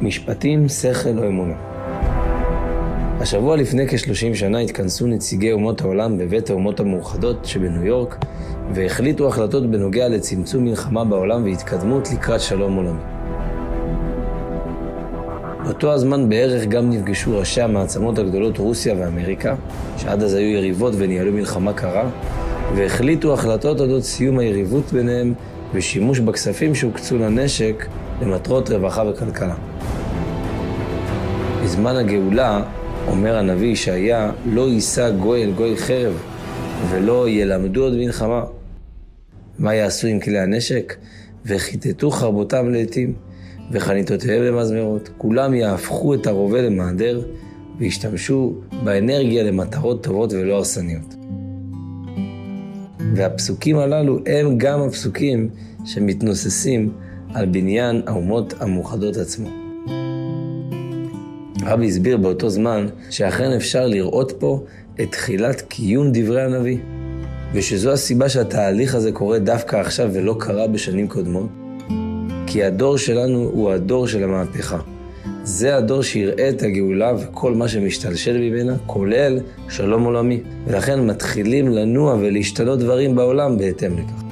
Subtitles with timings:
[0.00, 1.54] משפטים, שכל או אמונה.
[3.20, 8.16] השבוע לפני כ-30 שנה התכנסו נציגי אומות העולם בבית האומות המאוחדות שבניו יורק
[8.72, 13.00] והחליטו החלטות בנוגע לצמצום מלחמה בעולם והתקדמות לקראת שלום עולמי.
[15.64, 19.54] באותו הזמן בערך גם נפגשו ראשי המעצמות הגדולות רוסיה ואמריקה,
[19.96, 22.10] שעד אז היו יריבות וניהלו מלחמה קרה,
[22.76, 25.34] והחליטו החלטות אודות סיום היריבות ביניהם
[25.74, 27.86] ושימוש בכספים שהוקצו לנשק
[28.22, 29.54] למטרות רווחה וכלכלה.
[31.68, 32.62] בזמן הגאולה,
[33.06, 36.22] אומר הנביא ישעיה, לא יישא גוי אל גוי חרב,
[36.90, 38.44] ולא ילמדו עוד מלחמה.
[39.58, 40.96] מה יעשו עם כלי הנשק?
[41.46, 43.14] וכיתתו חרבותם לעתים,
[43.72, 45.08] וחניתותיהם למזמרות.
[45.18, 47.20] כולם יהפכו את הרובה למעדר,
[47.78, 51.14] וישתמשו באנרגיה למטרות טובות ולא הרסניות.
[53.14, 55.48] והפסוקים הללו הם גם הפסוקים
[55.84, 56.92] שמתנוססים
[57.34, 59.67] על בניין האומות המאוחדות עצמו.
[61.68, 64.64] רבי הסביר באותו זמן שאכן אפשר לראות פה
[65.00, 66.78] את תחילת קיום דברי הנביא,
[67.54, 71.48] ושזו הסיבה שהתהליך הזה קורה דווקא עכשיו ולא קרה בשנים קודמות,
[72.46, 74.78] כי הדור שלנו הוא הדור של המהפכה.
[75.44, 80.40] זה הדור שיראה את הגאולה וכל מה שמשתלשל ממנה, כולל שלום עולמי.
[80.66, 84.22] ולכן מתחילים לנוע ולהשתנות דברים בעולם בהתאם לכך.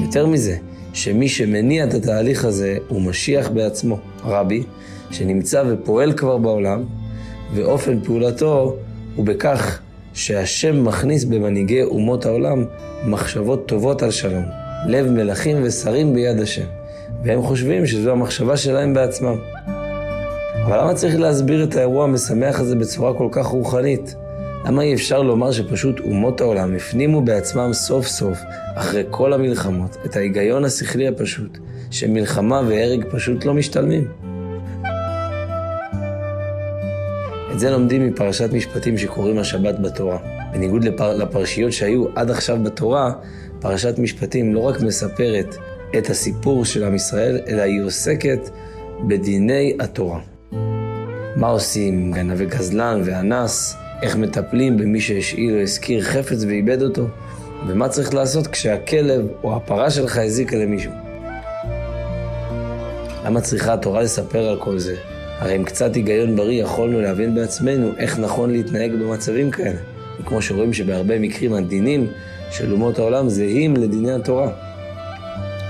[0.00, 0.56] יותר מזה,
[0.96, 4.62] שמי שמניע את התהליך הזה הוא משיח בעצמו, רבי,
[5.10, 6.84] שנמצא ופועל כבר בעולם,
[7.54, 8.76] ואופן פעולתו
[9.16, 9.78] הוא בכך
[10.14, 12.64] שהשם מכניס במנהיגי אומות העולם
[13.06, 14.44] מחשבות טובות על שלום,
[14.86, 16.66] לב מלכים ושרים ביד השם,
[17.24, 19.36] והם חושבים שזו המחשבה שלהם בעצמם.
[20.64, 24.14] אבל למה צריך להסביר את האירוע המשמח הזה בצורה כל כך רוחנית?
[24.66, 28.38] למה אי אפשר לומר שפשוט אומות העולם הפנימו בעצמם סוף סוף,
[28.74, 31.58] אחרי כל המלחמות, את ההיגיון השכלי הפשוט,
[31.90, 34.08] שמלחמה והרג פשוט לא משתלמים?
[37.52, 40.18] את זה לומדים מפרשת משפטים שקוראים השבת בתורה.
[40.52, 41.16] בניגוד לפר...
[41.16, 43.12] לפרשיות שהיו עד עכשיו בתורה,
[43.60, 45.56] פרשת משפטים לא רק מספרת
[45.98, 48.50] את הסיפור של עם ישראל, אלא היא עוסקת
[49.08, 50.20] בדיני התורה.
[51.36, 57.06] מה עושים גנבי גזלן ואנס, איך מטפלים במי שהשאיל או הזכיר חפץ ואיבד אותו,
[57.66, 60.92] ומה צריך לעשות כשהכלב או הפרה שלך הזיקה למישהו.
[63.24, 64.96] למה צריכה התורה לספר על כל זה?
[65.38, 69.78] הרי עם קצת היגיון בריא יכולנו להבין בעצמנו איך נכון להתנהג במצבים כאלה.
[70.20, 72.06] וכמו שרואים שבהרבה מקרים הדינים
[72.50, 74.50] של אומות העולם זהים לדיני התורה.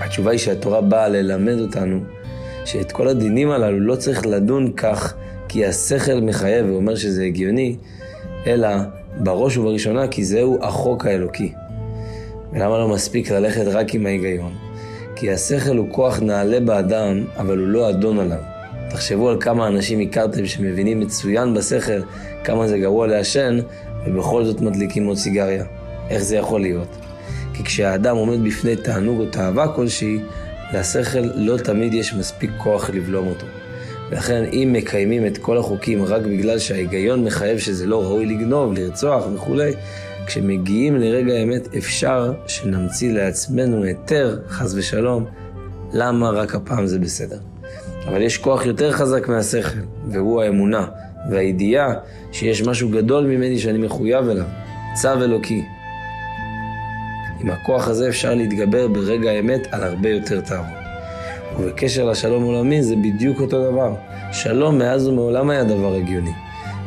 [0.00, 2.00] התשובה היא שהתורה באה ללמד אותנו
[2.64, 5.14] שאת כל הדינים הללו לא צריך לדון כך
[5.48, 7.76] כי השכל מחייב ואומר שזה הגיוני,
[8.46, 8.68] אלא
[9.18, 11.52] בראש ובראשונה כי זהו החוק האלוקי.
[12.52, 14.52] ולמה לא מספיק ללכת רק עם ההיגיון?
[15.16, 18.38] כי השכל הוא כוח נעלה באדם, אבל הוא לא אדון עליו.
[18.90, 22.00] תחשבו על כמה אנשים הכרתם שמבינים מצוין בשכל
[22.44, 23.58] כמה זה גרוע לעשן,
[24.06, 25.64] ובכל זאת מדליקים עוד סיגריה.
[26.10, 26.96] איך זה יכול להיות?
[27.54, 30.18] כי כשהאדם עומד בפני תענוג או תאווה כלשהי,
[30.74, 33.46] לשכל לא תמיד יש מספיק כוח לבלום אותו.
[34.10, 39.24] ולכן אם מקיימים את כל החוקים רק בגלל שההיגיון מחייב שזה לא ראוי לגנוב, לרצוח
[39.34, 39.72] וכולי,
[40.26, 45.24] כשמגיעים לרגע האמת אפשר שנמציא לעצמנו היתר, חס ושלום,
[45.92, 47.38] למה רק הפעם זה בסדר.
[48.08, 49.78] אבל יש כוח יותר חזק מהשכל,
[50.08, 50.86] והוא האמונה,
[51.30, 51.94] והידיעה
[52.32, 54.46] שיש משהו גדול ממני שאני מחויב אליו,
[54.94, 55.62] צו אלוקי.
[57.40, 60.85] עם הכוח הזה אפשר להתגבר ברגע האמת על הרבה יותר תאוות.
[61.58, 63.94] ובקשר לשלום עולמי זה בדיוק אותו דבר.
[64.32, 66.32] שלום מאז ומעולם היה דבר הגיוני.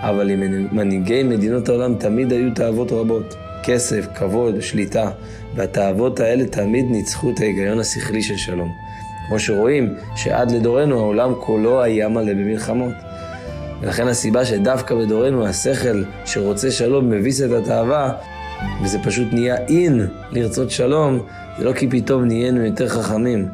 [0.00, 0.40] אבל עם
[0.72, 3.34] מנהיגי מדינות העולם תמיד היו תאוות רבות.
[3.62, 5.10] כסף, כבוד, שליטה.
[5.54, 8.72] והתאוות האלה תמיד ניצחו את ההיגיון השכלי של שלום.
[9.28, 12.94] כמו שרואים, שעד לדורנו העולם כולו היה מלא במלחמות.
[13.80, 18.12] ולכן הסיבה שדווקא בדורנו השכל שרוצה שלום מביס את התאווה,
[18.82, 21.20] וזה פשוט נהיה אין לרצות שלום,
[21.58, 23.48] זה לא כי פתאום נהיינו יותר חכמים,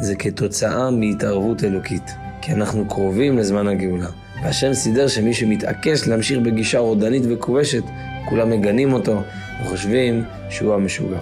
[0.00, 2.10] זה כתוצאה מהתערבות אלוקית,
[2.42, 4.08] כי אנחנו קרובים לזמן הגאולה.
[4.42, 7.82] והשם סידר שמי שמתעקש להמשיך בגישה רודנית וכובשת,
[8.28, 9.22] כולם מגנים אותו
[9.62, 11.18] וחושבים שהוא המשוגע.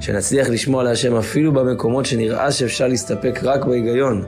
[0.00, 4.24] שנצליח לשמוע להשם אפילו במקומות שנראה שאפשר להסתפק רק בהיגיון,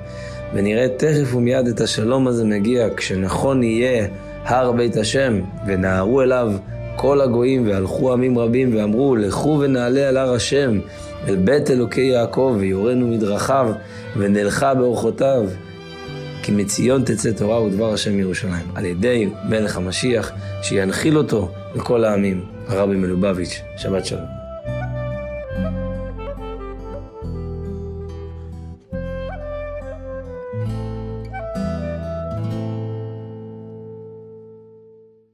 [0.54, 4.06] ונראה תכף ומיד את השלום הזה מגיע, כשנכון יהיה
[4.44, 6.52] הר בית השם, ונהרו אליו
[6.96, 10.80] כל הגויים, והלכו עמים רבים, ואמרו, לכו ונעלה על הר השם,
[11.28, 13.72] אל בית אלוקי יעקב, ויורנו מדרכיו,
[14.16, 15.44] ונלכה באורחותיו.
[16.42, 20.32] כי מציון תצא תורה ודבר השם מירושלים, על ידי מלך המשיח,
[20.62, 24.35] שינחיל אותו לכל העמים, הרבי מלובביץ', שבת שלום.